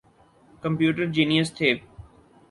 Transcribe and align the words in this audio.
Computer 0.63 1.05
genius 1.15 1.49
تھے۔ 1.57 1.69